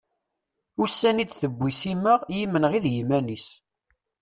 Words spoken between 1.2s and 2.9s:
i d-tewwi Sima yimenɣi d